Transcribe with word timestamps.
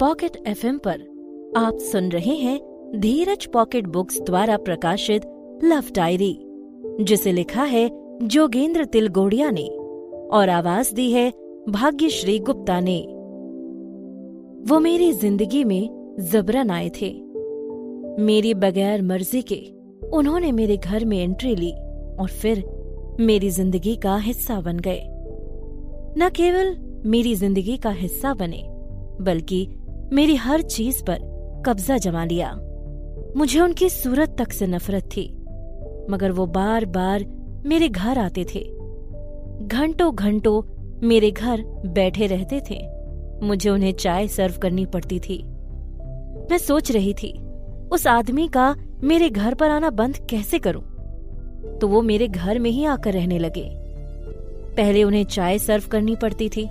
Pocket 0.00 0.36
FM 0.48 0.76
पर 0.78 1.00
आप 1.56 1.78
सुन 1.82 2.08
रहे 2.08 2.34
हैं 2.34 2.58
धीरज 3.00 3.44
पॉकेट 3.46 3.86
बुक्स 3.86 4.20
द्वारा 4.20 4.56
प्रकाशित 4.58 5.22
लव 5.64 5.90
डायरी 5.94 6.32
जिसे 7.00 7.32
लिखा 7.32 7.62
है 7.62 7.88
जोगेंद्र 8.24 8.84
तिलगोड़िया 8.84 9.50
ने 9.50 9.66
और 10.32 10.48
आवाज़ 10.48 10.94
दी 10.94 11.10
है 11.12 11.28
भाग्यश्री 11.68 12.38
गुप्ता 12.38 12.78
ने। 12.80 12.98
वो 14.70 14.78
मेरी 14.78 15.12
ज़िंदगी 15.12 15.62
में 15.64 16.16
जबरन 16.22 16.70
आए 16.70 16.88
थे। 17.00 17.12
मेरी 18.22 18.54
बगैर 18.54 19.02
मर्ज़ी 19.02 19.42
के 19.52 19.60
उन्होंने 20.08 20.52
मेरे 20.52 20.76
घर 20.76 21.04
में 21.04 21.18
एंट्री 21.18 21.54
ली 21.56 21.70
और 22.20 22.28
फिर 22.32 22.64
मेरी 23.20 23.50
ज़िंदगी 23.50 23.94
का 23.96 24.16
हिस्सा 24.18 24.60
बन 24.60 24.78
गए। 24.78 25.02
न 26.18 26.30
केवल 26.36 26.74
मेरी 27.06 27.34
ज़िंदगी 27.34 27.76
का 27.76 27.90
हिस्सा 27.90 28.34
बने, 28.34 28.62
बल्कि 29.20 29.66
मेरी 30.12 30.34
हर 30.34 30.62
चीज़ 30.62 31.02
पर 31.04 31.18
कब्जा 31.66 31.96
जमा 31.96 32.24
लिया। 32.24 32.52
मुझे 33.36 33.60
उनकी 33.60 33.88
सूरत 33.88 34.34
तक 34.38 34.52
से 34.52 34.66
नफरत 34.66 35.04
थी, 35.04 35.32
मगर 36.10 36.30
वो 36.30 36.46
बार 36.46 36.84
बार 36.84 37.24
मेरे 37.66 37.88
घर 37.88 38.18
आते 38.18 38.44
थे। 38.44 38.60
घंटों 39.66 40.14
घंटों 40.14 40.62
मेरे 41.08 41.30
घर 41.30 41.62
बैठे 41.86 42.26
रहते 42.26 42.60
थे। 42.70 42.78
मुझे 43.42 43.70
उन्हें 43.70 43.92
चाय 43.92 44.28
सर्व 44.28 44.54
करनी 44.58 44.86
पड़ती 44.86 45.20
थी। 45.20 45.42
मैं 46.50 46.58
सोच 46.58 46.92
रही 46.92 47.14
थी, 47.14 47.32
उस 47.92 48.06
आदमी 48.06 48.48
का 48.48 48.74
मेरे 49.02 49.30
घर 49.30 49.54
पर 49.54 49.70
आना 49.70 49.90
बंद 49.90 50.16
कैसे 50.30 50.58
करूँ? 50.58 50.82
तो 51.78 51.88
वो 51.88 52.02
मेरे 52.02 52.28
घर 52.28 52.58
में 52.58 52.70
ही 52.70 52.84
आकर 52.84 53.12
रहने 53.12 53.38
लगे। 53.38 53.70
पहले 54.76 55.04
उन्हें 55.04 55.24
चाय 55.24 55.58
सर्व 55.58 55.84
करनी 55.90 56.16
पड़ती 56.16 56.48
थी, 56.48 56.64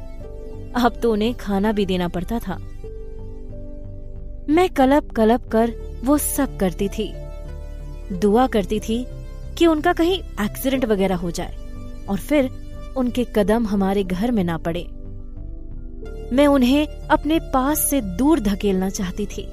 अब 0.76 0.94
तो 1.04 1.14
उन्हें 1.14 1.34
खाना 1.34 1.72
भी 1.72 1.86
देना 1.86 2.08
पड़ता 2.08 2.40
था। 2.40 2.58
मैं 4.50 4.68
कलप 4.70 5.12
कलप 5.12 5.48
कर 5.48 5.72
वो 6.04 6.18
सब 6.18 6.58
करती 6.58 6.88
थी। 6.90 7.12
दुआ 8.14 8.46
करती 8.48 8.80
थी 8.80 9.06
कि 9.58 9.66
उनका 9.66 9.94
कहीं 9.94 10.18
एक्सीडेंट 10.46 10.86
वगैरह 10.86 11.16
हो 11.16 11.32
जाए 11.32 12.06
और 12.10 12.18
फिर 12.20 12.50
उनके 12.98 13.26
कदम 13.36 13.66
हमारे 13.68 14.04
घर 14.04 14.32
में 14.32 14.44
ना 14.44 14.58
पड़े। 14.58 14.86
मैं 16.34 16.48
उन्हें 16.48 16.88
अपने 16.88 17.40
पास 17.54 17.80
से 17.80 18.02
दूर 18.02 18.40
धकेलना 18.40 18.90
चाहती 18.90 19.26
थी, 19.26 19.46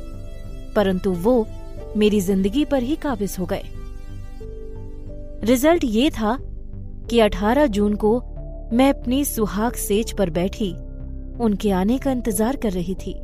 परंतु 0.77 1.13
वो 1.13 1.47
मेरी 1.97 2.21
ज़िंदगी 2.21 2.65
पर 2.65 2.83
ही 2.83 2.97
काबिज 2.97 3.37
हो 3.39 3.47
गए। 3.47 3.63
रिज़ल्ट 5.45 5.85
ये 5.85 6.09
था 6.11 6.37
कि 7.11 7.21
18 7.21 7.67
जून 7.69 7.95
को 7.97 8.19
मैं 8.73 8.89
अपनी 8.91 9.25
सुहाग 9.25 9.73
सेज 9.79 10.13
पर 10.13 10.31
बैठी, 10.31 10.73
उनके 11.41 11.71
आने 11.73 11.99
का 11.99 12.11
इंतज़ार 12.13 12.57
कर 12.57 12.73
रही 12.73 12.95
थी। 12.97 13.15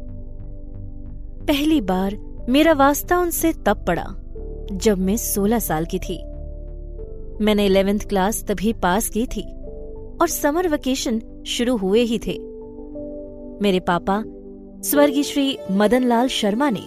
पहली 1.42 1.80
बार 1.80 2.18
मेरा 2.48 2.72
वास्ता 2.72 3.18
उनसे 3.18 3.52
तब 3.66 3.84
पड़ा, 3.86 4.06
जब 4.72 4.98
मैं 4.98 5.16
16 5.16 5.58
साल 5.58 5.84
की 5.84 5.98
थी। 5.98 6.22
मैंने 7.44 7.66
इलेवेंथ 7.66 8.00
क्लास 8.00 8.44
तभी 8.44 8.72
पास 8.72 9.08
की 9.08 9.26
थी 9.26 9.42
और 10.20 10.28
समर 10.28 10.68
वेकेशन 10.68 11.22
शुरू 11.46 11.76
हुए 11.76 12.00
ही 12.00 12.18
थे। 12.18 12.38
मेरे 13.62 13.80
पापा 13.80 14.24
स्वर्गीय 14.82 15.22
श्री 15.22 15.58
मदन 15.70 16.02
लाल 16.02 16.28
शर्मा 16.28 16.70
ने 16.70 16.84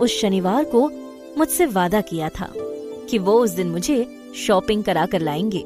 उस 0.00 0.20
शनिवार 0.20 0.64
को 0.64 0.90
मुझसे 1.38 1.66
वादा 1.66 2.00
किया 2.00 2.28
था 2.28 2.52
कि 3.10 3.18
वो 3.18 3.32
उस 3.32 3.50
दिन 3.50 3.66
मुझे 3.66 4.06
शॉपिंग 4.34 4.84
करा 4.84 5.06
कर 5.06 5.20
लाएँगे। 5.20 5.64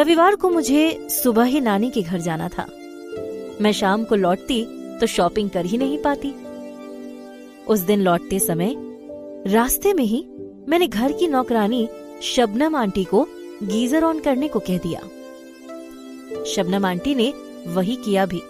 रविवार 0.00 0.34
को 0.36 0.50
मुझे 0.50 1.06
सुबह 1.10 1.44
ही 1.44 1.60
नानी 1.60 1.90
के 1.90 2.02
घर 2.02 2.18
जाना 2.18 2.48
था। 2.48 2.66
मैं 3.60 3.72
शाम 3.72 4.04
को 4.04 4.14
लौटती 4.14 4.75
तो 5.00 5.06
शॉपिंग 5.06 5.50
कर 5.50 5.64
ही 5.64 5.78
नहीं 5.78 5.98
पाती। 5.98 6.32
उस 7.66 7.80
दिन 7.80 8.00
लौटते 8.00 8.38
समय, 8.38 8.74
रास्ते 9.46 9.92
में 9.94 10.04
ही 10.04 10.24
मैंने 10.68 10.86
घर 10.86 11.12
की 11.12 11.28
नौकरानी 11.28 11.88
शबनम 12.22 12.76
आंटी 12.76 13.04
को 13.04 13.26
गीजर 13.62 14.04
ऑन 14.04 14.20
करने 14.20 14.48
को 14.48 14.58
कह 14.58 14.78
दिया। 14.78 15.00
शबनम 16.44 16.86
आंटी 16.86 17.14
ने 17.14 17.32
वही 17.66 17.96
किया 17.96 18.26
भी। 18.26 18.40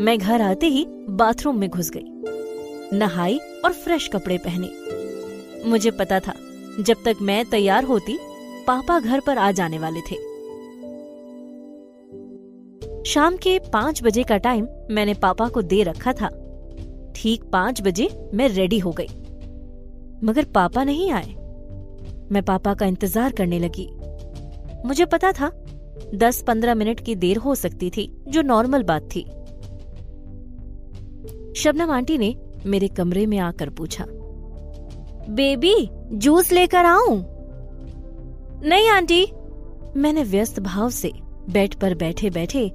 मैं 0.00 0.18
घर 0.18 0.42
आते 0.42 0.66
ही 0.66 0.84
बाथरूम 0.88 1.58
में 1.58 1.68
घुस 1.68 1.90
गई, 1.90 2.98
नहाई 2.98 3.38
और 3.64 3.72
फ्रेश 3.72 4.08
कपड़े 4.08 4.38
पहने। 4.38 5.68
मुझे 5.68 5.90
पता 5.90 6.20
था, 6.20 6.34
जब 6.80 7.02
तक 7.04 7.16
मैं 7.22 7.44
तैयार 7.44 7.84
होती, 7.84 8.18
पापा 8.66 8.98
घर 9.00 9.20
पर 9.20 9.38
आ 9.38 9.50
जाने 9.52 9.78
वाले 9.78 10.00
थे। 10.00 10.29
शाम 13.06 13.36
के 13.36 13.58
पाँच 13.72 14.02
बजे 14.02 14.22
का 14.22 14.36
टाइम 14.36 14.66
मैंने 14.90 15.14
पापा 15.14 15.48
को 15.48 15.62
दे 15.62 15.82
रखा 15.82 16.12
था। 16.12 16.28
ठीक 17.16 17.44
पाँच 17.44 17.80
बजे 17.82 18.08
मैं 18.34 18.48
रेडी 18.48 18.78
हो 18.78 18.90
गई। 18.90 19.06
मगर 20.24 20.44
पापा 20.44 20.84
नहीं 20.84 21.10
आए। 21.12 21.34
मैं 22.32 22.42
पापा 22.42 22.74
का 22.74 22.86
इंतज़ार 22.86 23.32
करने 23.32 23.58
लगी। 23.58 23.88
मुझे 24.86 25.04
पता 25.04 25.32
था 25.32 25.50
दस 26.14 26.42
पंद्रह 26.42 26.74
मिनट 26.74 27.00
की 27.00 27.14
देर 27.14 27.36
हो 27.36 27.54
सकती 27.54 27.90
थी, 27.90 28.10
जो 28.28 28.42
नॉर्मल 28.42 28.82
बात 28.82 29.08
थी। 29.14 29.22
शबनम 31.60 31.90
आंटी 31.90 32.18
ने 32.18 32.34
मेरे 32.66 32.88
कमरे 32.88 33.24
में 33.26 33.38
आकर 33.38 33.70
पूछा, 33.70 34.04
बेबी, 35.30 35.74
जूस 36.12 36.52
लेकर 36.52 36.84
आऊँ? 36.84 37.18
नहीं 38.64 38.88
आंटी। 38.88 39.24
मैंने 39.96 40.22
व्यस्त 40.24 40.60
भाव 40.60 40.90
से 40.90 41.12
बेड 41.50 41.74
पर 41.74 41.94
बैठे 41.94 42.30
बैठे 42.30 42.70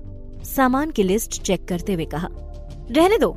सामान 0.46 0.92
की 0.92 1.04
लिस्ट 1.04 1.42
चेक 1.42 1.66
करते 1.68 1.94
हुए 1.94 2.06
कहा, 2.06 2.28
रहने 2.92 3.18
दो। 3.18 3.32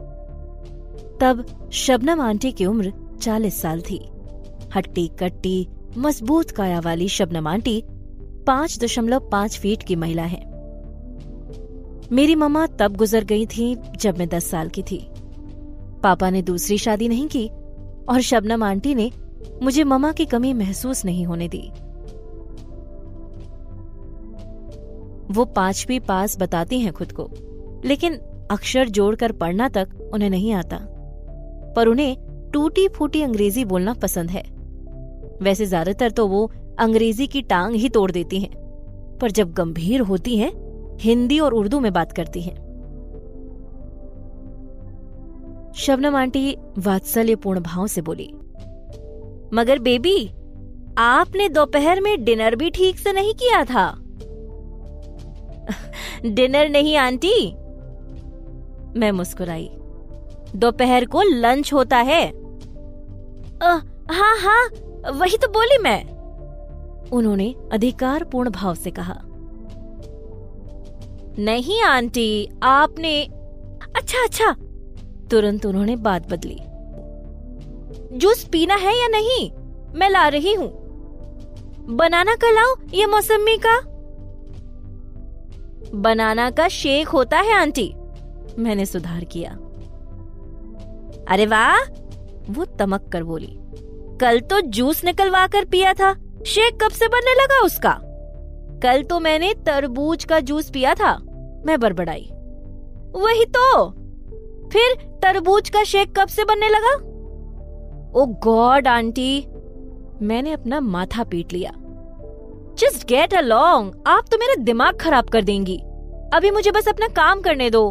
तब 1.20 1.44
शबनम 1.72 2.20
आंटी 2.20 2.52
की 2.52 2.66
उम्र 2.66 2.92
चालीस 3.22 3.60
साल 3.62 3.80
थी। 3.80 3.98
हट्टी 4.76 5.06
कट्टी, 5.20 5.68
मज़बूत 5.98 6.50
काया 6.50 6.80
वाली 6.80 7.08
शबनम 7.08 7.46
आंटी 7.46 7.82
पाँच 8.46 8.78
दशमलव 8.78 9.28
पाँच 9.32 9.58
फीट 9.58 9.82
की 9.82 9.96
महिला 9.96 10.22
है। 10.22 10.40
मेरी 12.12 12.34
मम्मा 12.34 12.66
तब 12.66 12.96
गुजर 12.96 13.24
गई 13.24 13.46
थी 13.46 13.76
जब 13.96 14.18
मैं 14.18 14.28
दस 14.28 14.50
साल 14.50 14.68
की 14.68 14.82
थी। 14.82 15.06
पापा 16.02 16.30
ने 16.30 16.42
दूसरी 16.42 16.78
शादी 16.78 17.08
नहीं 17.08 17.28
की 17.28 17.46
और 18.08 18.20
शबनम 18.20 18.62
आंटी 18.62 18.94
ने 18.94 19.10
मुझे 19.62 19.84
ममा 19.84 20.12
की 20.12 20.24
कमी 20.24 20.52
महसूस 20.52 21.04
नहीं 21.04 21.26
होने 21.26 21.48
दी। 21.48 21.70
वो 25.30 25.44
पांचवी 25.46 25.98
पास 26.00 26.36
बताती 26.40 26.80
हैं 26.80 26.92
खुद 26.92 27.12
को। 27.12 27.28
लेकिन 27.84 28.14
अक्षर 28.50 28.88
जोड़कर 28.88 29.32
पढ़ना 29.32 29.68
तक 29.68 30.10
उन्हें 30.14 30.30
नहीं 30.30 30.52
आता। 30.52 30.78
पर 31.76 31.88
उन्हें 31.88 32.16
टूटी 32.52 32.86
फूटी 32.88 33.22
अंग्रेज़ी 33.22 33.64
बोलना 33.64 33.94
पसंद 33.94 34.30
है। 34.30 34.42
वैसे 35.42 35.66
ज़्यादातर 35.66 36.10
तो 36.10 36.26
वो 36.26 36.50
अंग्रेज़ी 36.80 37.26
की 37.26 37.42
टांग 37.42 37.74
ही 37.74 37.88
तोड़ 37.88 38.10
देती 38.10 38.40
हैं। 38.40 38.50
पर 39.18 39.30
जब 39.30 39.52
गंभीर 39.52 40.00
होती 40.00 40.36
हैं, 40.36 40.50
हिंदी 41.00 41.38
और 41.40 41.54
उर्दू 41.54 41.80
में 41.80 41.92
बात 41.92 42.12
करती 42.12 42.40
हैं। 42.40 42.56
शबनम 45.76 46.16
आंटी 46.16 46.56
वात्सल्यपूर्ण 46.78 47.60
भाव 47.60 47.86
से 47.86 48.02
बोली, 48.02 48.26
मगर 49.54 49.78
बेबी, 49.78 50.26
आपने 50.98 51.48
दोपहर 51.48 52.00
में 52.00 52.24
डिनर 52.24 52.56
भी 52.56 52.70
ठीक 52.70 52.98
से 52.98 53.12
नहीं 53.12 53.34
किया 53.34 53.64
था। 53.64 53.86
डिनर 56.26 56.68
नहीं 56.68 56.96
आंटी? 56.96 57.50
मैं 58.98 59.10
मुस्कुराई। 59.12 59.70
दोपहर 60.56 61.04
को 61.04 61.22
लंच 61.22 61.72
होता 61.72 61.96
है। 61.96 62.28
आ, 63.62 63.78
हाँ 64.10 64.38
हाँ 64.38 64.68
वही 65.12 65.36
तो 65.36 65.48
बोली 65.48 65.78
मैं। 65.78 66.18
उन्होंने 67.08 67.54
अधिकार 67.72 68.24
पूर्ण 68.24 68.50
भाव 68.50 68.74
से 68.74 68.90
कहा। 68.90 69.20
नहीं 71.38 71.82
आंटी 71.82 72.48
आपने 72.62 73.22
अच्छा 73.96 74.24
अच्छा। 74.24 74.52
तुरंत 75.30 75.66
उन्होंने 75.66 75.96
बात 75.96 76.30
बदली। 76.30 76.58
जूस 78.18 78.44
पीना 78.44 78.74
है 78.74 79.00
या 79.00 79.08
नहीं? 79.08 79.50
मैं 79.94 80.10
ला 80.10 80.28
रही 80.28 80.54
हूँ। 80.54 80.88
बनाना 81.96 82.34
का 82.34 82.50
लाओ 82.50 82.74
या 82.94 83.06
मौसमी 83.06 83.56
का? 83.56 83.87
बनाना 85.94 86.50
का 86.50 86.68
शेक 86.68 87.08
होता 87.08 87.38
है, 87.38 87.54
आंटी। 87.54 87.94
मैंने 88.58 88.86
सुधार 88.86 89.24
किया। 89.24 89.50
अरे 91.28 91.46
वाह! 91.46 91.78
वो 92.50 92.64
तमक 92.64 93.08
कर 93.12 93.22
बोली। 93.22 93.58
कल 94.20 94.40
तो 94.40 94.60
जूस 94.60 95.04
निकलवा 95.04 95.46
कर 95.46 95.64
पिया 95.64 95.92
था। 95.92 96.14
शेक 96.46 96.82
कब 96.82 96.90
से 96.90 97.08
बनने 97.08 97.42
लगा 97.42 97.60
उसका? 97.64 98.00
कल 98.82 99.02
तो 99.02 99.20
मैंने 99.20 99.54
तरबूज 99.54 100.24
का 100.24 100.40
जूस 100.40 100.70
पिया 100.70 100.94
था। 100.94 101.18
मैं 101.66 101.80
बड़बड़ाई। 101.80 102.30
वही 103.14 103.44
तो! 103.44 103.90
फिर 104.68 105.18
तरबूज 105.22 105.68
का 105.68 105.84
शेक 105.84 106.18
कब 106.18 106.28
से 106.28 106.44
बनने 106.44 106.68
लगा? 106.68 106.94
Oh 108.20 108.26
God, 108.26 108.88
aunty! 108.88 109.46
मैंने 110.22 110.52
अपना 110.52 110.80
माथा 110.80 111.24
पीट 111.24 111.52
लिया। 111.52 111.72
जस्ट 112.88 113.08
गेट 113.08 113.34
अलोंग 113.34 113.92
आप 114.06 114.24
तो 114.30 114.36
मेरा 114.38 114.54
दिमाग 114.62 114.96
खराब 114.96 115.24
कर 115.24 115.42
देंगी। 115.42 115.76
अभी 116.34 116.50
मुझे 116.50 116.70
बस 116.70 116.88
अपना 116.88 117.06
काम 117.06 117.40
करने 117.40 117.70
दो। 117.70 117.90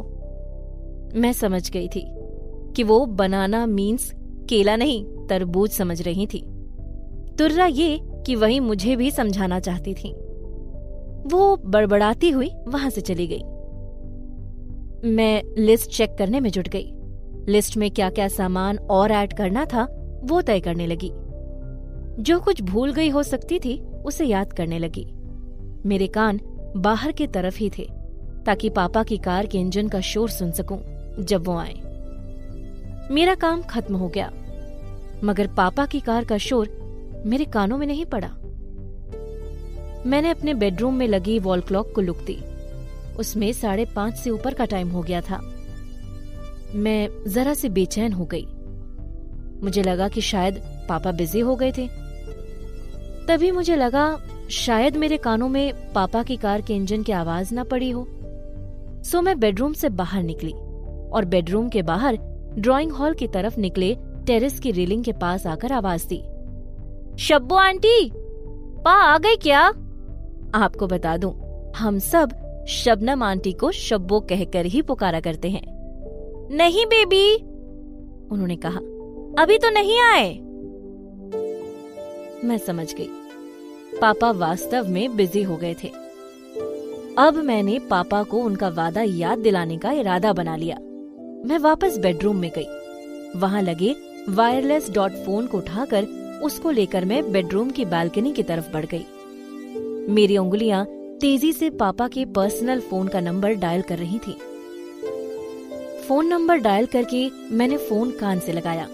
मैं 1.15 1.33
समझ 1.33 1.69
गई 1.71 1.87
थी 1.87 2.03
कि 2.75 2.83
वो 2.83 3.05
बनाना 3.05 3.65
मीन्स 3.65 4.11
केला 4.49 4.75
नहीं, 4.75 5.27
तरबूज 5.27 5.69
समझ 5.69 6.01
रही 6.01 6.27
थी। 6.27 6.39
तुर्रा 7.37 7.65
ये 7.65 7.99
कि 8.25 8.35
वही 8.35 8.59
मुझे 8.59 8.95
भी 8.95 9.11
समझाना 9.11 9.59
चाहती 9.59 9.93
थी। 9.93 10.11
वो 11.27 11.55
बड़बड़ाती 11.65 12.29
हुई 12.29 12.51
वहाँ 12.67 12.89
से 12.89 13.01
चली 13.01 13.27
गई। 13.27 13.41
मैं 15.09 15.43
लिस्ट 15.57 15.91
चेक 15.91 16.15
करने 16.17 16.39
में 16.39 16.49
जुट 16.49 16.67
गई। 16.67 16.93
लिस्ट 17.51 17.77
में 17.77 17.91
क्या 17.91 18.09
क्या 18.09 18.27
सामान 18.27 18.77
और 18.77 19.11
ऐड 19.11 19.33
करना 19.33 19.65
था, 19.65 19.83
वो 20.23 20.41
तय 20.41 20.59
करने 20.59 20.87
लगी। 20.87 21.11
जो 22.23 22.39
कुछ 22.39 22.61
भूल 22.61 22.93
गई 22.93 23.09
हो 23.09 23.23
सकती 23.23 23.59
थी 23.59 23.81
उसे 24.07 24.25
याद 24.25 24.53
करने 24.53 24.79
लगी। 24.79 25.05
मेरे 25.85 26.07
कान 26.07 26.39
बाहर 26.77 27.11
की 27.11 27.27
तरफ़ 27.27 27.57
ही 27.57 27.69
थे, 27.77 27.89
ताकि 28.45 28.69
पापा 28.69 29.03
की 29.03 29.17
कार 29.17 29.45
के 29.45 29.57
इंजन 29.57 29.87
का 29.87 30.01
शोर 30.01 30.29
सुन 30.29 30.51
सकूँ 30.51 30.79
जब 31.19 31.47
वो 31.47 31.57
आए। 31.57 31.73
मेरा 33.11 33.35
काम 33.35 33.61
खत्म 33.61 33.95
हो 33.95 34.07
गया, 34.09 34.31
मगर 35.23 35.47
पापा 35.47 35.85
की 35.85 35.99
कार 35.99 36.25
का 36.25 36.37
शोर 36.37 37.23
मेरे 37.25 37.45
कानों 37.45 37.77
में 37.77 37.87
नहीं 37.87 38.05
पड़ा। 38.05 38.29
मैंने 40.05 40.29
अपने 40.29 40.53
बेडरूम 40.53 40.95
में 40.95 41.07
लगी 41.07 41.39
वॉल 41.39 41.61
क्लॉक 41.61 41.91
को 41.95 42.01
लुक 42.01 42.17
दी। 42.17 42.39
उसमें 43.19 43.51
साढ़े 43.53 43.85
पाँच 43.85 44.15
से 44.15 44.29
ऊपर 44.29 44.53
का 44.53 44.65
टाइम 44.65 44.89
हो 44.89 45.01
गया 45.01 45.21
था। 45.21 45.39
मैं 46.75 47.09
जरा 47.27 47.53
से 47.53 47.69
बेचैन 47.69 48.13
हो 48.13 48.25
गई। 48.25 48.45
मुझे 49.63 49.83
लगा 49.83 50.07
कि 50.07 50.21
शायद 50.21 50.61
पापा 50.89 51.11
बिज़ी 51.11 51.39
हो 51.39 51.55
गए 51.55 51.71
थे। 51.77 51.87
तभी 53.27 53.51
मुझे 53.51 53.75
लगा, 53.75 54.17
शायद 54.49 54.97
मेरे 54.97 55.17
कानों 55.17 55.49
में 55.49 55.93
पापा 55.93 56.23
की 56.23 56.35
कार 56.35 56.61
के 56.61 56.75
इंजन 56.75 57.03
की 57.03 57.11
आवाज़ 57.11 57.53
ना 57.55 57.63
पड़ी 57.63 57.89
हो। 57.89 58.07
सो 59.03 59.21
मैं 59.21 59.39
बेडरूम 59.39 59.73
से 59.73 59.89
बाहर 59.89 60.23
निकली 60.23 60.51
और 61.11 61.25
बेडरूम 61.25 61.69
के 61.69 61.81
बाहर 61.81 62.17
ड्राइंग 62.59 62.91
हॉल 62.91 63.13
की 63.13 63.27
तरफ़ 63.27 63.59
निकले, 63.59 63.95
टेरेस 64.27 64.59
की 64.59 64.71
रेलिंग 64.71 65.03
के 65.03 65.11
पास 65.11 65.47
आकर 65.47 65.71
आवाज़ 65.71 66.07
दी। 66.07 66.21
शब्बो 67.17 67.55
आंटी, 67.55 68.11
पा 68.85 68.91
आ 68.91 69.17
गए 69.17 69.35
क्या? 69.35 69.61
आपको 70.55 70.87
बता 70.87 71.17
दूँ, 71.17 71.33
हम 71.77 71.99
सब 71.99 72.31
शबनम 72.67 73.23
आंटी 73.23 73.51
को 73.51 73.71
शब्बो 73.71 74.19
कहकर 74.19 74.65
ही 74.65 74.81
पुकारा 74.81 75.19
करते 75.19 75.49
हैं। 75.49 75.65
नहीं, 76.51 76.85
बेबी, 76.85 77.35
उन्होंने 78.31 78.55
कहा, 78.55 78.79
अभी 79.43 79.57
तो 79.57 79.69
नहीं 79.69 79.99
आए। 79.99 80.46
मैं 82.43 82.57
समझ 82.57 82.93
गई। 82.93 83.09
पापा 84.01 84.31
वास्तव 84.31 84.87
में 84.87 85.15
बिज़ी 85.15 85.43
हो 85.43 85.57
गए 85.57 85.75
थे। 85.83 85.87
अब 87.17 87.41
मैंने 87.45 87.79
पापा 87.79 88.23
को 88.23 88.37
उनका 88.37 88.69
वादा 88.69 89.01
याद 89.01 89.39
दिलाने 89.39 89.77
का 89.77 89.91
इरादा 89.91 90.33
बना 90.33 90.55
लिया। 90.55 90.77
मैं 91.45 91.59
वापस 91.59 91.97
बेडरूम 91.97 92.37
में 92.37 92.51
गई। 92.57 92.67
वहाँ 93.39 93.61
लगे 93.61 93.95
वायरलेस 94.29 94.89
डॉट 94.89 95.11
फ़ोन 95.11 95.47
को 95.47 95.57
उठाकर 95.57 96.07
उसको 96.43 96.71
लेकर 96.71 97.05
मैं 97.05 97.31
बेडरूम 97.31 97.69
की 97.69 97.85
बालकनी 97.85 98.31
की 98.31 98.43
तरफ़ 98.43 98.71
बढ़ 98.73 98.85
गई। 98.85 99.05
मेरी 100.13 100.37
उंगलियाँ 100.37 100.85
तेज़ी 101.21 101.53
से 101.53 101.69
पापा 101.69 102.07
के 102.07 102.25
पर्सनल 102.25 102.79
फ़ोन 102.79 103.07
का 103.07 103.19
नंबर 103.19 103.53
डायल 103.53 103.81
कर 103.81 103.97
रही 103.97 104.19
थी। 104.19 104.37
फ़ोन 106.07 106.27
नंबर 106.27 106.57
डायल 106.57 106.85
करके 106.85 107.29
मैंने 107.51 107.77
फ़ोन 107.77 108.11
कान 108.11 108.39
से 108.39 108.53
लगाया। 108.53 108.87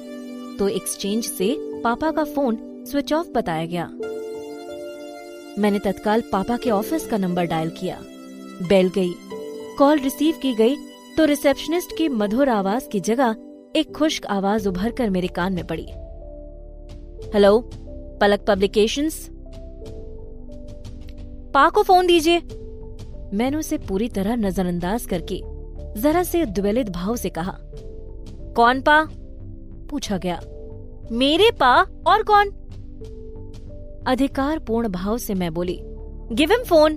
तो 0.59 0.67
एक्सचेंज 0.67 1.25
से 1.25 1.55
पापा 1.59 2.11
का 2.11 2.23
फ़ोन 2.23 2.72
स्विच 2.87 3.13
ऑफ़ 3.13 3.27
बताया 3.27 3.65
गया। 3.65 3.85
मैंने 5.59 5.79
तत्काल 5.79 6.21
पापा 6.21 6.57
के 6.57 6.69
ऑफ़िस 6.69 7.05
का 7.07 7.17
नंबर 7.17 7.45
डायल 7.45 7.69
किया। 7.69 7.99
बेल 8.69 8.89
गई। 8.89 9.13
कॉल 9.77 9.99
रिसीव 9.99 10.35
की 10.41 10.53
गई 10.53 10.75
तो 11.17 11.25
रिसेप्शनिस्ट 11.25 11.97
की 11.97 12.09
मधुर 12.09 12.49
आवाज़ 12.49 12.87
की 12.89 12.99
जगह 12.99 13.35
एक 13.75 13.95
खुश्क 13.95 14.25
आवाज़ 14.25 14.67
उभर 14.69 14.91
कर 14.91 15.09
मेरे 15.09 15.27
कान 15.27 15.53
में 15.53 15.67
पड़ी। 15.67 15.85
हेलो 17.33 17.59
पलक 18.21 18.45
पब्लिकेशंस 18.47 19.29
पा 21.53 21.69
को 21.69 21.83
फ़ोन 21.83 22.07
दीजिए। 22.07 22.39
मैंने 23.33 23.57
उसे 23.57 23.77
पूरी 23.77 24.09
तरह 24.09 24.35
नजरअंदाज 24.35 25.05
करके 25.05 25.41
जरा 26.01 26.23
से 26.23 26.45
द्वेलित 26.45 26.89
भाव 26.89 27.15
से 27.15 27.29
कहा। 27.29 27.57
कौन 28.55 28.81
पा 28.81 29.07
पूछा 29.89 30.17
गया। 30.17 30.39
मेरे 31.11 31.51
पा 31.51 31.75
और 32.07 32.23
कौन? 32.23 32.51
अधिकार 34.07 34.59
पूर्ण 34.59 34.87
भाव 34.87 35.17
से 35.17 35.33
मैं 35.33 35.53
बोली, 35.53 35.79
गिव 36.31 36.51
हिम 36.51 36.63
फ़ोन। 36.63 36.93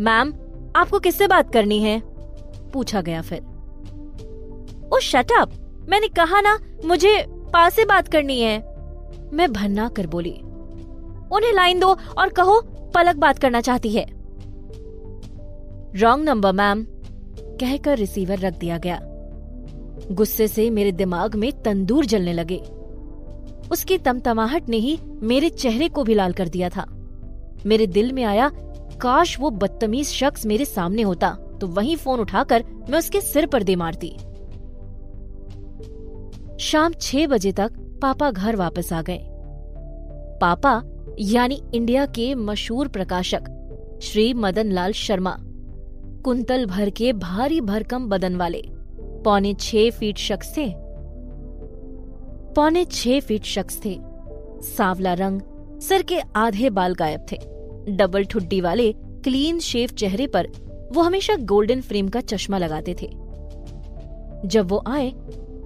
मैम, 0.00 0.32
आपको 0.76 0.98
किससे 0.98 1.26
बात 1.26 1.52
करनी 1.52 1.78
है? 1.78 2.02
पूछा 2.72 3.00
गया 3.00 3.22
फिर। 3.22 3.42
ओ 4.94 4.98
शट 4.98 5.32
अप 5.40 5.52
मैंने 5.88 6.08
कहा 6.08 6.40
ना, 6.40 6.58
मुझे 6.84 7.24
पास 7.28 7.74
से 7.74 7.84
बात 7.84 8.08
करनी 8.08 8.40
है। 8.40 8.58
मैं 9.32 9.52
भन्ना 9.52 9.88
कर 9.88 10.06
बोली, 10.06 10.34
उन्हें 11.32 11.52
लाइन 11.52 11.80
दो 11.80 11.96
और 12.18 12.28
कहो, 12.28 12.60
पलक 12.94 13.16
बात 13.16 13.38
करना 13.38 13.60
चाहती 13.60 13.90
है। 13.90 14.06
रॉन्ग 16.00 16.24
नंबर 16.24 16.52
मैम 16.52 16.86
कहकर 17.38 17.98
रिसीवर 17.98 18.38
रख 18.38 18.58
दिया 18.58 18.78
गया। 18.78 19.00
गुस्से 20.12 20.48
से 20.48 20.70
मेरे 20.70 20.92
दिमाग 20.92 21.34
में 21.34 21.52
तंदूर 21.62 22.04
जलने 22.04 22.32
लगे। 22.32 22.62
उसकी 23.72 23.98
तमतमाहट 23.98 24.68
ने 24.68 24.76
ही 24.76 24.98
मेरे 25.22 25.48
चेहरे 25.50 25.88
को 25.88 26.04
भी 26.04 26.14
लाल 26.14 26.32
कर 26.32 26.48
दिया 26.48 26.68
था। 26.68 26.84
मेरे 27.66 27.86
दिल 27.86 28.12
में 28.12 28.22
आया, 28.24 28.50
काश 29.02 29.38
वो 29.40 29.50
बदतमीज 29.50 30.08
शख्स 30.08 30.46
मेरे 30.46 30.64
सामने 30.64 31.02
होता 31.02 31.30
तो 31.60 31.66
वही 31.66 31.96
फ़ोन 31.96 32.20
उठाकर 32.20 32.64
मैं 32.90 32.98
उसके 32.98 33.20
सिर 33.20 33.46
पर 33.46 33.62
दे 33.62 33.76
मारती। 33.76 34.08
शाम 36.60 36.92
छह 36.92 37.26
बजे 37.26 37.52
तक 37.52 37.78
पापा 38.02 38.30
घर 38.30 38.56
वापस 38.56 38.92
आ 38.92 39.02
गए। 39.02 39.20
पापा, 40.40 40.82
यानी 41.20 41.60
इंडिया 41.74 42.06
के 42.06 42.34
मशहूर 42.34 42.88
प्रकाशक, 42.88 43.44
श्री 44.02 44.32
मदन 44.34 44.72
लाल 44.72 44.92
शर्मा, 44.92 45.36
कुंतल 46.24 46.66
भर 46.66 46.90
के 46.90 47.12
भारी 47.12 47.60
भरकम 47.60 48.08
बदन 48.08 48.36
वाले, 48.36 48.62
पौने 49.24 49.54
छह 49.54 49.90
फीट 49.90 50.18
शख्स 50.18 50.56
थे। 50.56 50.66
पौने 52.56 52.84
छह 52.84 53.20
फीट 53.20 53.44
शख्स 53.44 53.80
थे। 53.84 53.98
सांवला 54.62 55.12
रंग, 55.14 55.40
सर 55.80 56.02
के 56.02 56.20
आधे 56.36 56.70
बाल 56.70 56.94
गायब 56.94 57.26
थे। 57.32 57.38
डबल 57.96 58.24
ठुड्डी 58.24 58.60
वाले, 58.60 58.92
क्लीन 58.92 59.58
शेव 59.58 59.88
चेहरे 59.88 60.26
पर 60.26 60.48
वो 60.92 61.02
हमेशा 61.02 61.36
गोल्डन 61.36 61.80
फ्रेम 61.80 62.08
का 62.08 62.20
चश्मा 62.20 62.58
लगाते 62.58 62.94
थे। 63.02 63.06
जब 64.48 64.68
वो 64.68 64.82
आए 64.86 65.10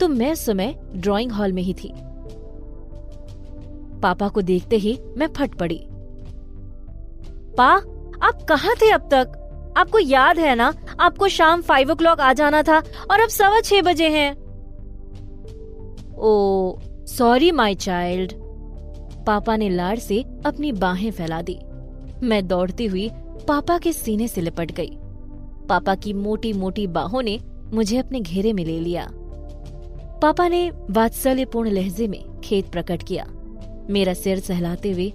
तो 0.00 0.09
मैं 0.09 0.35
समय 0.35 0.75
ड्राइंग 0.95 1.33
हॉल 1.33 1.52
में 1.52 1.62
ही 1.62 1.75
थी। 1.75 1.93
पापा 4.00 4.28
को 4.28 4.43
देखते 4.43 4.76
ही 4.76 4.99
मैं 5.16 5.26
फट 5.26 5.55
पड़ी। 5.55 5.81
पा, 7.59 7.69
आप 8.23 8.47
कहाँ 8.49 8.75
थे 8.75 8.90
अब 8.90 9.00
तक? 9.00 9.75
आपको 9.76 9.99
याद 9.99 10.38
है 10.38 10.55
ना? 10.55 10.73
आपको 11.00 11.28
शाम 11.28 11.62
फाइव 11.62 11.90
ओ 11.93 11.95
आ 12.21 12.33
जाना 12.33 12.62
था 12.62 12.78
और 13.11 13.21
अब 13.21 13.28
सवा 13.28 13.61
छह 13.61 13.83
बजे 13.83 14.09
हैं। 14.09 14.46
ओ 16.18 16.78
सॉरी 17.06 17.50
माई 17.52 17.75
चाइल्ड 17.75 18.32
पापा 19.26 19.56
ने 19.56 19.68
लाड़ 19.68 19.99
से 19.99 20.25
अपनी 20.46 20.73
बाहें 20.73 21.11
फैला 21.11 21.42
दी। 21.42 21.58
मैं 22.23 22.46
दौड़ती 22.49 22.87
हुई 22.87 23.11
पापा 23.49 23.78
के 23.78 23.92
सीने 23.92 24.28
से 24.28 24.40
लिपट 24.40 24.73
गई। 24.73 24.96
पापा 25.68 25.94
की 25.94 26.12
मोटी 26.12 26.52
मोटी 26.52 26.87
बाहों 26.87 27.23
ने 27.23 27.38
मुझे 27.75 27.99
अपने 27.99 28.20
घेरे 28.20 28.52
में 28.52 28.64
ले 28.64 28.80
लिया। 28.80 29.08
पापा 30.23 30.49
ने 30.49 30.70
वात्सल्यपूर्ण 30.90 31.70
लहजे 31.70 32.08
में 32.08 32.40
खेत 32.40 32.68
प्रकट 32.68 33.02
किया। 33.02 33.26
मेरा 33.90 34.14
सिर 34.14 34.40
सहलाते 34.40 34.92
हुए 34.92 35.12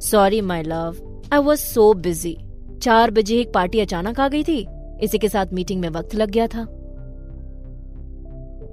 sorry 0.00 0.40
my 0.40 0.62
love 0.62 0.96
I 1.32 1.38
was 1.38 1.60
so 1.60 1.92
busy 1.94 2.36
चार 2.82 3.10
बजे 3.10 3.40
एक 3.40 3.52
पार्टी 3.52 3.80
अचानक 3.80 4.20
आ 4.20 4.28
गई 4.28 4.44
थी। 4.44 4.66
इसी 5.02 5.18
के 5.18 5.28
साथ 5.28 5.46
मीटिंग 5.52 5.80
में 5.80 5.88
वक्त 5.88 6.14
लग 6.14 6.30
गया 6.30 6.46
था। 6.46 6.62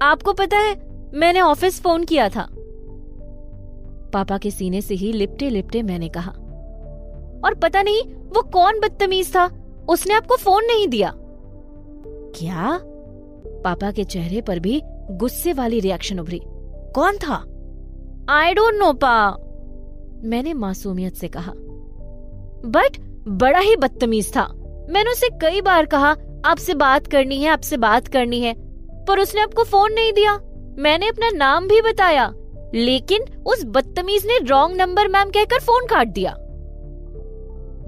आपको 0.02 0.34
पता 0.34 0.58
है 0.58 0.89
मैंने 1.14 1.42
ऑफ़िस 1.42 1.82
फ़ोन 1.82 2.04
किया 2.04 2.30
था। 2.30 2.48
पापा 4.14 4.38
के 4.38 4.52
सीने 4.52 4.82
से 4.82 4.96
ही 4.96 5.14
लिपटे 5.14 5.50
लिपटे 5.50 5.82
मैंने 5.82 6.10
कहा। 6.10 6.32
और 7.46 7.54
पता 7.64 7.82
नहीं, 7.82 8.04
वो 8.14 8.42
कौन 8.42 8.80
बदतमीज 8.80 9.36
था? 9.36 9.50
उसने 9.90 10.14
आपको 10.14 10.36
फ़ोन 10.36 10.66
नहीं 10.66 10.88
दिया। 10.88 11.14
क्या? 12.36 12.80
पापा 13.64 13.92
के 13.92 14.04
चेहरे 14.04 14.42
पर 14.42 14.60
भी 14.60 14.82
गुस्से 15.12 15.54
वाली 15.54 15.80
रिएक्शन 15.80 16.20
उभरी। 16.20 16.42
कौन 16.96 17.18
था? 17.18 17.46
आई 18.30 18.54
डोंट 18.54 18.74
नो 18.74 18.94
पा। 18.94 19.32
मैंने 20.24 20.54
मासूमियत 20.54 21.14
से 21.14 21.28
कहा। 21.28 21.54
बट 22.66 22.98
बड़ा 23.28 23.60
ही 23.60 23.76
बदतमीज 23.76 24.36
था। 24.36 24.54
मैंने 24.90 25.12
उसे 25.12 25.30
कई 25.30 25.62
बार 25.62 25.86
कहा, 25.86 26.16
आपसे 26.46 26.74
बात 26.74 27.08
करनी 27.08 27.42
है, 27.42 27.50
आपसे 27.50 27.78
बात 27.78 28.08
करनी 28.08 28.42
है, 28.42 28.56
पर 29.06 29.20
उसने 29.20 29.42
आपको 29.42 29.64
फ़ोन 29.64 29.94
नहीं 29.94 30.14
दिया। 30.14 30.42
मैंने 30.80 31.08
अपना 31.08 31.30
नाम 31.30 31.68
भी 31.68 31.82
बताया, 31.82 32.34
लेकिन 32.74 33.24
उस 33.48 33.64
बदतमीज 33.68 34.26
ने 34.26 34.38
रॉन्ग 34.40 34.76
नंबर 34.78 35.08
मैम 35.08 35.30
कहकर 35.30 35.60
फ़ोन 35.60 35.86
काट 35.86 36.08
दिया। 36.08 36.36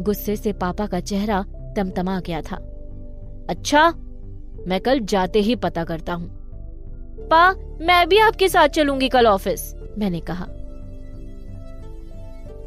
गुस्से 0.01 0.35
से 0.35 0.53
पापा 0.53 0.87
का 0.87 0.99
चेहरा 0.99 1.41
तमतमा 1.75 2.19
गया 2.19 2.41
था। 2.41 2.55
अच्छा 3.49 3.87
मैं 4.67 4.79
कल 4.81 4.99
जाते 4.99 5.39
ही 5.39 5.55
पता 5.55 5.83
करता 5.83 6.13
हूँ। 6.13 6.29
पा, 7.31 7.51
मैं 7.81 8.07
भी 8.09 8.17
आपके 8.17 8.49
साथ 8.49 8.67
चलूँगी 8.69 9.09
कल 9.09 9.27
ऑफ़िस 9.27 9.73
मैंने 9.97 10.19
कहा। 10.21 10.45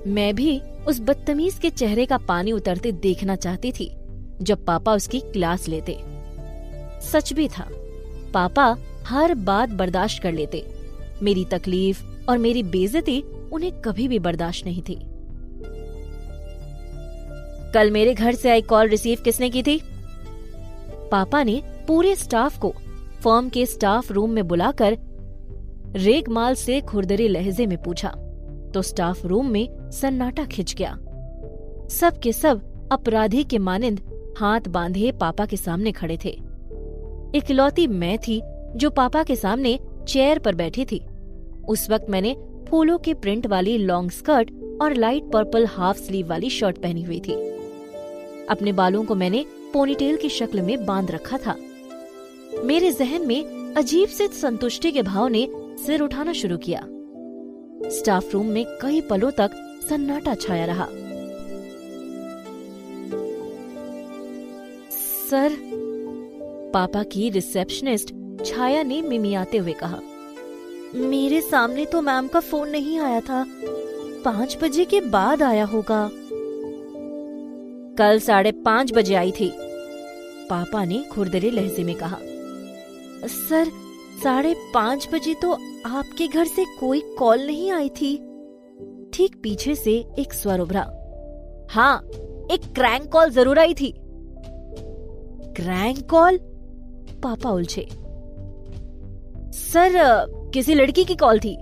मैं 0.06 0.34
भी 0.34 0.60
उस 0.88 1.00
बदतमीज 1.00 1.58
के 1.58 1.70
चेहरे 1.70 2.06
का 2.06 2.18
पानी 2.18 2.52
उतरते 2.52 2.92
देखना 2.92 3.36
चाहती 3.36 3.72
थी, 3.72 3.90
जब 4.42 4.64
पापा 4.64 4.94
उसकी 4.94 5.20
क्लास 5.22 5.68
लेते। 5.68 5.98
सच 7.02 7.32
भी 7.32 7.48
था, 7.48 7.68
पापा 8.34 8.76
हर 9.06 9.34
बात 9.34 9.68
बर्दाश्त 9.68 10.22
कर 10.22 10.32
लेते। 10.32 10.66
मेरी 11.22 11.44
तकलीफ़ 11.44 12.02
और 12.28 12.38
मेरी 12.38 12.62
बेजती 12.62 13.22
उन्हें 13.52 13.80
कभी 13.80 14.08
भी 14.08 14.18
बर्दाश्त 14.18 14.66
नहीं 14.66 14.82
थी। 14.82 14.98
कल 17.74 17.90
मेरे 17.90 18.14
घर 18.14 18.34
से 18.34 18.50
आई 18.50 18.62
कॉल 18.62 18.88
रिसीव 18.88 19.18
किसने 19.24 19.50
की 19.50 19.62
थी? 19.62 19.80
पापा 21.10 21.42
ने 21.42 21.62
पूरे 21.88 22.14
स्टाफ 22.14 22.58
को 22.58 22.74
फर्म 23.20 23.48
के 23.48 23.66
स्टाफ 23.66 24.12
रूम 24.12 24.30
में 24.30 24.48
बुलाकर 24.48 24.98
रेगमाल 25.96 26.54
से 26.54 26.80
खुरदरी 26.80 27.28
लहजे 27.28 27.66
में 27.66 27.82
पूछा। 27.82 28.08
तो 28.74 28.82
स्टाफ 28.82 29.26
रूम 29.26 29.50
में 29.50 29.90
सन्नाटा 29.90 30.44
खिंच 30.44 30.74
गया। 30.74 30.98
सब 31.88 32.18
के 32.22 32.32
सब 32.32 32.88
अपराधी 32.92 33.44
के 33.44 33.58
मानिंद 33.58 34.00
हाथ 34.38 34.60
बांधे 34.68 35.12
पापा 35.12 35.46
के 35.46 35.56
सामने 35.56 35.92
खड़े 35.92 36.18
थे। 36.24 36.30
इकलौती 37.34 37.86
मैं 37.86 38.18
थी 38.18 38.42
जो 38.76 38.90
पापा 38.90 39.22
के 39.22 39.36
सामने 39.36 39.78
चेयर 40.08 40.38
पर 40.38 40.54
बैठी 40.54 40.84
थी। 40.84 41.04
उस 41.68 41.90
वक्त 41.90 42.06
मैंने 42.10 42.36
फूलों 42.68 42.98
के 42.98 43.14
प्रिंट 43.14 43.46
वाली 43.46 43.78
लॉन्ग 43.78 44.10
स्कर्ट 44.10 44.50
और 44.82 44.94
लाइट 44.94 45.24
पर्पल 45.24 45.66
हाफ़ 45.66 45.98
स्लीव 45.98 46.28
वाली 46.28 46.50
शर्ट 46.50 46.78
पहनी 46.78 47.02
हुई 47.02 47.20
थी। 47.20 47.32
अपने 48.50 48.72
बालों 48.72 49.04
को 49.04 49.14
मैंने 49.14 49.44
पोनीटेल 49.72 50.16
की 50.16 50.28
शक्ल 50.28 50.62
में 50.62 50.86
बाँध 50.86 51.10
रखा 51.10 51.38
था। 51.38 51.56
मेरे 52.64 52.92
जहन 52.92 53.26
में 53.26 53.74
अजीब 53.74 54.08
से 54.08 54.28
संतुष्टि 54.28 54.92
के 54.92 55.02
भाव 55.02 55.28
ने 55.28 55.48
सिर 55.86 56.00
उठाना 56.00 56.32
शुरू 56.32 56.56
किया। 56.58 56.86
स्टाफ 57.90 58.32
रूम 58.32 58.46
में 58.46 58.66
कई 58.82 59.00
पलों 59.00 59.30
तक 59.30 59.50
सन्नाटा 59.88 60.34
छाया 60.34 60.64
रहा। 60.64 60.88
सर, 65.30 65.56
पापा 66.74 67.02
की 67.02 67.30
रिसेप्शनिस्ट 67.30 68.14
छाया 68.46 68.82
ने 68.82 69.00
मिमियाते 69.02 69.58
हुए 69.58 69.72
कहा, 69.72 70.00
मेरे 70.94 71.40
सामने 71.40 71.84
तो 71.84 72.00
मैम 72.02 72.28
का 72.28 72.40
फ़ोन 72.40 72.68
नहीं 72.68 72.98
आया 73.00 73.20
था। 73.20 73.44
पाँच 74.24 74.56
बजे 74.62 74.84
के 74.84 75.00
बाद 75.00 75.42
आया 75.42 75.64
होगा। 75.64 76.08
कल 77.98 78.18
साढ़े 78.20 78.52
पाँच 78.64 78.92
बजे 78.92 79.14
आई 79.14 79.32
थी। 79.32 79.50
पापा 80.50 80.84
ने 80.84 81.02
खुरदरे 81.12 81.50
लहजे 81.50 81.84
में 81.84 81.94
कहा, 81.94 82.18
सर, 83.28 83.70
साढ़े 84.22 84.54
पाँच 84.74 85.08
बजे 85.12 85.34
तो 85.34 85.52
आपके 85.86 86.26
घर 86.28 86.44
से 86.46 86.64
कोई 86.80 87.00
कॉल 87.18 87.46
नहीं 87.46 87.70
आई 87.72 87.88
थी। 87.90 88.16
ठीक 89.14 89.36
पीछे 89.42 89.74
से 89.74 89.92
एक 90.18 90.32
स्वर 90.32 90.60
उभरा 90.60 90.82
हाँ 91.70 91.96
एक 92.52 92.72
क्रैंक 92.74 93.10
कॉल 93.12 93.30
ज़रूर 93.30 93.58
आई 93.58 93.74
थी। 93.74 93.92
Crank 95.56 96.08
call? 96.10 96.38
पापा 97.22 97.50
उलझे। 97.50 97.86
सर, 99.54 99.92
किसी 100.54 100.74
लड़की 100.74 101.04
की 101.04 101.14
कॉल 101.14 101.38
थी। 101.38 101.58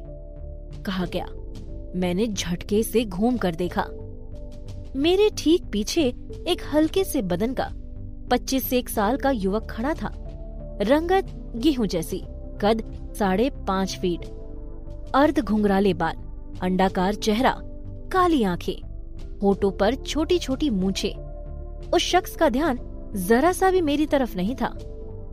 कहा 0.83 1.07
गया। 1.07 1.27
मैंने 1.97 2.27
झटके 2.27 2.83
से 2.83 3.05
घूम 3.05 3.37
कर 3.37 3.55
देखा। 3.55 3.85
मेरे 4.97 5.31
ठीक 5.39 5.65
पीछे 5.73 6.03
एक 6.49 6.63
हल्के 6.73 7.05
से 7.05 7.23
बदन 7.23 7.53
का, 7.53 7.69
पच्चीस 8.31 8.71
से 8.71 8.79
एक 8.79 8.89
साल 8.89 9.17
का 9.17 9.31
युवक 9.31 9.67
खड़ा 9.71 9.95
था। 9.95 10.11
रंगत 10.83 11.53
गेहूँ 11.57 11.87
जैसी, 11.87 12.23
कद 12.61 13.13
साढ़े 13.19 13.51
पाँच 13.51 13.99
फीट। 13.99 14.25
अर्ध 15.15 15.41
घुंघराले 15.41 15.95
बाल, 15.95 16.15
अंडाकार 16.63 17.15
चेहरा, 17.15 17.57
काली 18.13 18.43
आँखें, 18.43 18.83
होठों 19.43 19.71
पर 19.71 19.95
छोटी 19.95 20.39
छोटी 20.39 20.71
मूछे। 20.71 21.15
उस 21.95 22.03
शख्स 22.03 22.37
का 22.37 22.49
ध्यान 22.49 22.79
जरा 23.17 23.53
सा 23.53 23.71
भी 23.71 23.81
मेरी 23.81 24.07
तरफ़ 24.07 24.37
नहीं 24.37 24.55
था। 24.55 24.79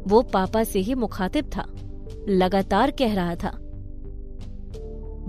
वो 0.07 0.21
पापा 0.21 0.63
से 0.63 0.79
ही 0.79 0.93
मुखातिब 0.93 1.45
था। 1.45 1.65
लगातार 2.27 2.91
कह 2.91 3.13
रहा 3.15 3.35
था। 3.35 3.51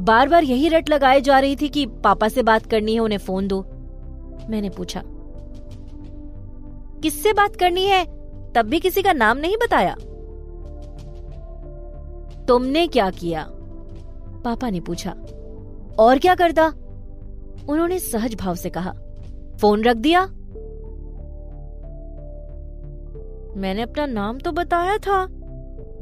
बार 0.00 0.28
बार 0.28 0.44
यही 0.44 0.68
रट 0.68 0.88
लगाए 0.88 1.20
जा 1.20 1.38
रही 1.38 1.56
थी 1.56 1.68
कि 1.68 1.86
पापा 2.04 2.28
से 2.28 2.42
बात 2.42 2.66
करनी 2.66 2.94
है, 2.94 3.00
उन्हें 3.00 3.18
फ़ोन 3.18 3.48
दो। 3.48 3.60
मैंने 4.50 4.68
पूछा, 4.68 5.02
किससे 7.02 7.32
बात 7.32 7.56
करनी 7.56 7.84
है? 7.86 8.04
तब 8.52 8.66
भी 8.66 8.80
किसी 8.80 9.02
का 9.02 9.12
नाम 9.12 9.38
नहीं 9.38 9.56
बताया? 9.56 9.94
तुमने 12.46 12.86
क्या 12.86 13.10
किया? 13.10 13.46
पापा 14.44 14.70
ने 14.70 14.80
पूछा, 14.80 15.10
और 15.98 16.18
क्या 16.18 16.34
करता? 16.34 16.66
उन्होंने 17.68 17.98
सहज 17.98 18.34
भाव 18.34 18.54
से 18.54 18.70
कहा, 18.70 18.92
फ़ोन 19.60 19.84
रख 19.84 19.96
दिया? 19.96 20.20
मैंने 23.56 23.82
अपना 23.82 24.06
नाम 24.06 24.38
तो 24.38 24.52
बताया 24.52 24.96
था। 24.98 25.26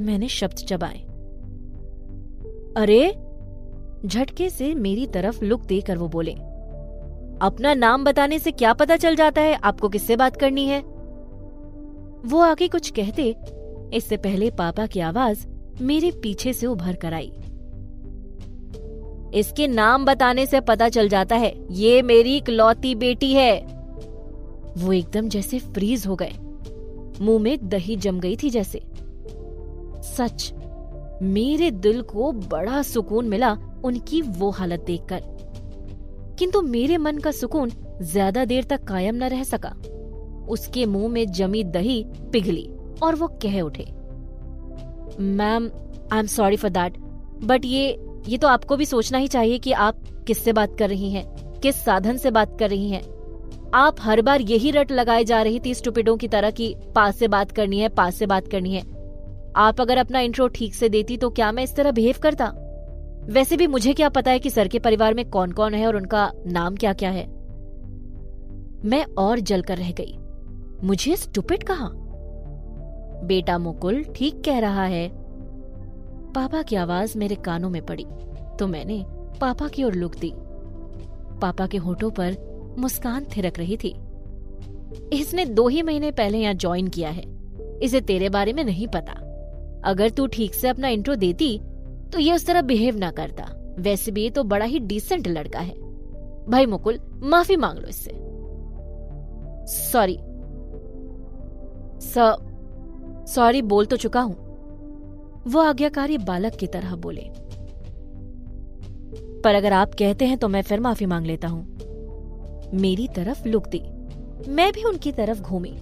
मैंने 0.00 0.28
शब्द 0.28 0.54
चबाए। 0.54 0.98
अरे, 2.76 3.10
झटके 4.06 4.50
से 4.50 4.74
मेरी 4.74 5.06
तरफ़ 5.06 5.44
लुक 5.44 5.62
देकर 5.62 5.98
वो 5.98 6.08
बोले, 6.08 6.32
अपना 7.42 7.74
नाम 7.74 8.04
बताने 8.04 8.38
से 8.38 8.50
क्या 8.50 8.72
पता 8.72 8.96
चल 8.96 9.16
जाता 9.16 9.40
है 9.40 9.54
आपको 9.54 9.88
किससे 9.88 10.16
बात 10.16 10.36
करनी 10.36 10.66
है? 10.66 10.80
वो 12.24 12.38
आगे 12.38 12.68
कुछ 12.68 12.90
कहते, 12.90 13.36
इससे 13.94 14.16
पहले 14.16 14.50
पापा 14.50 14.86
की 14.86 15.00
आवाज़ 15.00 15.46
मेरे 15.80 16.10
पीछे 16.10 16.52
से 16.52 16.66
उभर 16.66 16.96
कर 16.96 17.14
आई। 17.14 17.32
इसके 19.34 19.66
नाम 19.66 20.04
बताने 20.04 20.46
से 20.46 20.60
पता 20.60 20.88
चल 20.88 21.08
जाता 21.08 21.36
है, 21.36 21.54
ये 21.70 22.02
मेरी 22.02 22.36
इकलौती 22.36 22.94
बेटी 22.94 23.32
है। 23.32 23.60
वो 24.78 24.92
एकदम 24.92 25.28
जैसे 25.28 25.58
फ्रीज 25.58 26.06
हो 26.06 26.16
गए। 26.16 26.32
मुँह 27.20 27.38
में 27.38 27.68
दही 27.68 27.96
जम 27.96 28.20
गई 28.20 28.36
थी 28.36 28.50
जैसे। 28.50 28.82
सच। 30.18 30.52
मेरे 31.24 31.70
दिल 31.72 32.00
को 32.04 32.30
बड़ा 32.32 32.82
सुकून 32.84 33.28
मिला 33.28 33.56
उनकी 33.84 34.20
वो 34.22 34.50
हालत 34.50 34.84
देखकर। 34.86 35.22
किंतु 36.38 36.62
मेरे 36.62 36.96
मन 36.98 37.18
का 37.18 37.30
सुकून 37.32 37.70
ज़्यादा 38.02 38.44
देर 38.44 38.64
तक 38.64 38.84
कायम 38.84 39.14
न 39.14 39.28
रह 39.28 39.42
सका। 39.44 39.74
उसके 40.48 40.84
मुँह 40.86 41.08
में 41.08 41.26
जमी 41.28 41.62
दही 41.66 42.02
पिघली 42.32 42.68
और 43.02 43.14
वो 43.14 43.26
कह 43.42 43.60
उठे, 43.60 43.84
ma'am 45.20 45.70
I 46.12 46.18
am 46.18 46.26
sorry 46.28 46.56
for 46.56 46.70
that 46.70 46.98
but 47.42 47.64
ये 47.64 47.86
ये 48.28 48.38
तो 48.38 48.48
आपको 48.48 48.76
भी 48.76 48.86
सोचना 48.86 49.18
ही 49.18 49.28
चाहिए 49.28 49.58
कि 49.58 49.72
आप 49.72 50.02
किससे 50.26 50.52
बात 50.52 50.76
कर 50.78 50.88
रही 50.88 51.10
हैं, 51.10 51.24
किस 51.60 51.76
साधन 51.76 52.16
से 52.16 52.30
बात 52.30 52.56
कर 52.58 52.70
रही 52.70 52.90
हैं। 52.90 53.02
आप 53.74 53.96
हर 54.00 54.22
बार 54.22 54.40
यही 54.42 54.70
रट 54.70 54.92
लगाए 54.92 55.24
जा 55.24 55.40
रही 55.42 55.60
थी 55.60 55.74
स्टूपिडों 55.74 56.16
की 56.16 56.28
तरह 56.28 56.50
कि 56.50 56.74
पास 56.94 57.18
से 57.18 57.28
बात 57.28 57.52
करनी 57.52 57.80
है, 57.80 57.88
पास 57.90 58.16
से 58.16 58.26
बात 58.26 58.48
करनी 58.48 58.74
है। 58.74 58.82
आप 59.56 59.80
अगर 59.80 59.98
अपना 59.98 60.20
इंट्रो 60.20 60.48
ठीक 60.48 60.74
से 60.74 60.88
देती 60.88 61.16
तो 61.16 61.30
क्या 61.30 61.52
मैं 61.52 61.62
इस 61.62 61.76
तरह 61.76 61.90
बिहेव 61.90 62.14
करता? 62.22 62.52
वैसे 63.24 63.56
भी 63.56 63.66
मुझे 63.66 63.92
क्या 63.92 64.08
पता 64.08 64.30
है 64.30 64.38
कि 64.38 64.50
सर 64.50 64.68
के 64.68 64.78
परिवार 64.78 65.14
में 65.14 65.30
कौन 65.30 65.52
कौन 65.52 65.74
है 65.74 65.86
और 65.86 65.96
उनका 65.96 66.32
नाम 66.46 66.76
क्या 66.76 66.92
क्या 66.92 67.10
है? 67.10 67.26
मैं 68.84 69.04
और 69.18 69.40
जलकर 69.40 69.76
रह 69.76 69.92
गई। 69.92 70.18
मुझे 70.84 71.16
स्टूपिड 71.16 71.62
कहा। 71.62 71.90
बेटा 73.24 73.58
मुकुल 73.58 74.04
ठीक 74.04 74.42
कह 74.44 74.58
रहा 74.58 74.84
है। 74.84 75.08
पापा 76.32 76.62
की 76.62 76.76
आवाज़ 76.76 77.18
मेरे 77.18 77.34
कानों 77.34 77.70
में 77.70 77.86
पड़ी 77.86 78.06
तो 78.58 78.66
मैंने 78.66 79.04
पापा 79.40 79.68
की 79.68 79.84
ओर 79.84 79.94
लुक 79.94 80.16
दी। 80.16 80.32
पापा 81.40 81.66
के 81.66 81.78
होठों 81.78 82.10
पर 82.10 82.36
मुस्कान 82.78 83.26
थिरक 83.36 83.58
रही 83.58 83.76
थी। 83.76 83.96
इसने 85.12 85.44
दो 85.44 85.68
ही 85.68 85.82
महीने 85.82 86.10
पहले 86.10 86.38
यहाँ 86.38 86.54
ज्वाइन 86.54 86.88
किया 86.88 87.10
है। 87.10 87.24
इसे 87.82 88.00
तेरे 88.00 88.28
बारे 88.28 88.52
में 88.52 88.64
नहीं 88.64 88.88
पता। 88.88 89.27
अगर 89.88 90.10
तू 90.10 90.26
ठीक 90.26 90.54
से 90.54 90.68
अपना 90.68 90.88
इंट्रो 90.88 91.14
देती 91.14 91.58
तो 92.12 92.18
ये 92.18 92.32
उस 92.32 92.46
तरह 92.46 92.62
बिहेव 92.62 92.96
ना 92.96 93.10
करता। 93.10 93.44
वैसे 93.78 94.10
भी 94.10 94.22
ये 94.22 94.30
तो 94.30 94.42
बड़ा 94.44 94.64
ही 94.64 94.78
डिसेंट 94.78 95.28
लड़का 95.28 95.60
है। 95.60 95.74
भाई 96.48 96.66
मुकुल, 96.66 96.98
माफ़ी 97.22 97.56
मांग 97.56 97.78
लो 97.78 97.88
इससे। 97.88 98.10
सॉरी 99.68 100.18
सॉरी 103.26 103.62
बोल 103.62 103.86
तो 103.86 103.96
चुका 103.96 104.20
हूँ। 104.20 104.34
वो 105.48 105.60
आज्ञाकारी 105.60 106.18
बालक 106.18 106.56
की 106.56 106.66
तरह 106.66 106.94
बोले। 106.96 107.28
पर 109.44 109.54
अगर 109.54 109.72
आप 109.72 109.94
कहते 109.98 110.26
हैं 110.26 110.38
तो 110.38 110.48
मैं 110.48 110.62
फिर 110.62 110.80
माफ़ी 110.80 111.06
मांग 111.06 111.26
लेता 111.26 111.48
हूँ। 111.48 112.70
मेरी 112.74 113.08
तरफ़ 113.08 113.46
लुक 113.48 113.66
दी 113.66 113.82
मैं 114.48 114.72
भी 114.72 114.84
उनकी 114.84 115.12
तरफ़ 115.12 115.40
घूमी। 115.40 115.76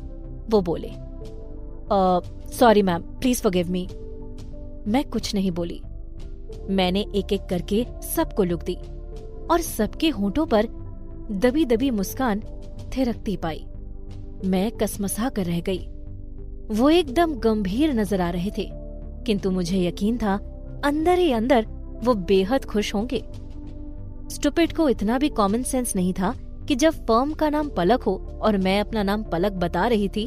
वो 0.50 0.60
बोले 0.60 0.90
sorry 1.88 2.82
ma'am 2.82 3.02
please 3.20 3.42
forgive 3.42 3.70
me 3.70 3.86
मैं 4.86 5.02
कुछ 5.04 5.34
नहीं 5.34 5.50
बोली। 5.50 5.80
मैंने 6.70 7.00
एक 7.14 7.32
एक 7.32 7.46
करके 7.50 7.84
सबको 8.04 8.44
लुक 8.44 8.62
दी 8.62 8.74
और 9.50 9.60
सबके 9.60 10.08
होठों 10.08 10.46
पर 10.46 10.66
दबी 11.32 11.64
दबी 11.66 11.90
मुस्कान 11.90 12.40
थिरकती 12.96 13.36
पाई। 13.36 13.64
मैं 14.44 14.70
कसमसा 14.72 15.28
कर 15.28 15.44
रह 15.44 15.60
गई। 15.60 15.86
वो 16.70 16.90
एकदम 16.90 17.34
गंभीर 17.34 17.92
नज़र 17.94 18.20
आ 18.20 18.30
रहे 18.30 18.50
थे, 18.50 18.68
किंतु 19.26 19.50
मुझे 19.50 19.78
यकीन 19.78 20.18
था 20.18 20.34
अंदर 20.84 21.18
ही 21.18 21.30
अंदर 21.32 21.66
वो 22.04 22.14
बेहद 22.14 22.64
खुश 22.64 22.94
होंगे। 22.94 23.22
स्टुपिड 24.30 24.72
को 24.72 24.88
इतना 24.88 25.18
भी 25.18 25.28
कॉमन 25.30 25.62
सेंस 25.62 25.94
नहीं 25.96 26.12
था 26.12 26.34
कि 26.68 26.74
जब 26.74 27.04
फर्म 27.06 27.32
का 27.32 27.48
नाम 27.50 27.68
पलक 27.68 28.02
हो 28.02 28.14
और 28.42 28.56
मैं 28.58 28.78
अपना 28.80 29.02
नाम 29.02 29.22
पलक 29.22 29.52
बता 29.54 29.86
रही 29.86 30.08
थी 30.08 30.26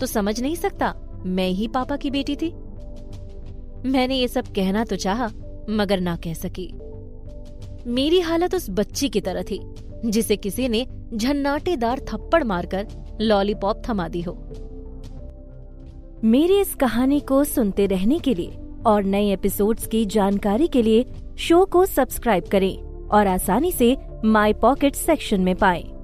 तो 0.00 0.06
समझ 0.06 0.40
नहीं 0.40 0.56
सकता 0.56 0.94
मैं 1.26 1.48
ही 1.48 1.68
पापा 1.68 1.96
की 1.96 2.10
बेटी 2.10 2.36
थी। 2.36 2.52
मैंने 3.88 4.14
ये 4.14 4.28
सब 4.28 4.46
कहना 4.46 4.84
तो 4.84 4.96
चाहा, 4.96 5.26
मगर 5.70 6.00
ना 6.00 6.16
कह 6.16 6.34
सकी। 6.34 6.72
मेरी 7.86 8.20
हालत 8.20 8.54
उस 8.54 8.70
बच्ची 8.70 9.08
की 9.08 9.20
तरह 9.20 9.42
थी, 9.42 9.60
जिसे 10.04 10.36
किसी 10.36 10.68
ने 10.68 10.86
झन्नाटेदार 11.14 12.00
थप्पड़ 12.00 12.44
मारकर 12.44 12.86
लॉलीपॉप 13.20 13.82
थमा 13.88 14.08
दी 14.08 14.22
हो। 14.22 14.32
मेरी 16.24 16.60
इस 16.60 16.74
कहानी 16.74 17.20
को 17.20 17.44
सुनते 17.44 17.86
रहने 17.86 18.18
के 18.18 18.34
लिए 18.34 18.58
और 18.86 19.02
नए 19.02 19.32
एपिसोड्स 19.32 19.86
की 19.86 20.06
जानकारी 20.06 20.68
के 20.68 20.82
लिए 20.82 21.06
शो 21.38 21.64
को 21.64 21.86
सब्सक्राइब 21.86 22.44
करें 22.44 23.06
और 23.08 23.26
आसानी 23.26 23.72
से 23.72 23.96
माई 24.24 24.52
पॉकेट 24.52 24.94
सेक्शन 24.94 25.40
में 25.40 25.56
पाएँ। 25.56 25.99